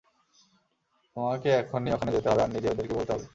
[1.15, 3.25] তোমাকে এখনই ওখানে যেতে হবে আর নিজে ওদেরকে বলতে হবে!